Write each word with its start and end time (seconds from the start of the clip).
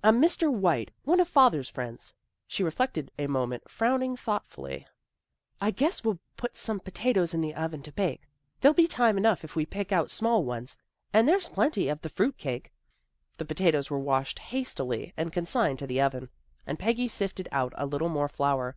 "A 0.04 0.10
Mr. 0.12 0.52
White, 0.52 0.90
one 1.04 1.18
of 1.18 1.26
father's 1.28 1.70
friends." 1.70 2.12
She 2.46 2.62
reflected 2.62 3.10
a 3.18 3.26
moment, 3.26 3.70
frowning 3.70 4.16
thoughtfully. 4.18 4.80
62 4.80 4.84
THE 4.84 4.84
GIRLS 4.84 5.16
OF 5.16 5.22
FRIENDLY 5.24 5.74
TERRACE" 5.74 5.74
I 5.74 5.78
guess 5.78 6.04
we'll 6.04 6.18
put 6.36 6.56
some 6.58 6.80
potatoes 6.80 7.32
in 7.32 7.40
the 7.40 7.54
oven 7.54 7.82
to 7.84 7.92
bake. 7.92 8.28
There'll 8.60 8.74
be 8.74 8.86
tune 8.86 9.16
enough 9.16 9.44
if 9.44 9.56
we 9.56 9.64
pick 9.64 9.90
out 9.90 10.10
small 10.10 10.44
ones, 10.44 10.76
and 11.14 11.26
there's 11.26 11.48
plenty 11.48 11.88
of 11.88 12.02
the 12.02 12.10
fruit 12.10 12.36
cake." 12.36 12.70
The 13.38 13.46
potatoes 13.46 13.88
were 13.90 13.98
washed 13.98 14.38
hastily 14.40 15.14
and 15.16 15.32
con 15.32 15.46
signed 15.46 15.78
to 15.78 15.86
the 15.86 16.02
oven, 16.02 16.28
and 16.66 16.78
Peggy 16.78 17.08
sifted 17.08 17.48
out 17.50 17.72
a 17.78 17.86
little 17.86 18.10
more 18.10 18.28
flour. 18.28 18.76